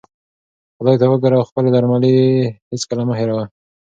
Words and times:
خدای 0.75 0.95
ته 1.01 1.05
وګوره 1.07 1.35
او 1.37 1.47
خپلې 1.49 1.69
درملې 1.75 2.11
هیڅکله 2.71 3.03
مه 3.07 3.13
هېروه. 3.19 3.43